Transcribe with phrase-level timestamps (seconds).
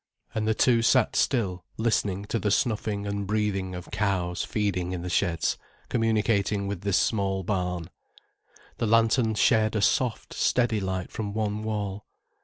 [0.33, 5.03] And the two sat still listening to the snuffing and breathing of cows feeding in
[5.03, 7.87] the sheds communicating with this small barn.
[8.79, 12.07] The lantern shed a soft, steady light from one wall.